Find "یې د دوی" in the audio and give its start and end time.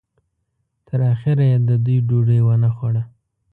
1.51-1.97